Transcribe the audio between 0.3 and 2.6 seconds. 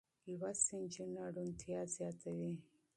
لوستې نجونې روڼتيا زياتوي.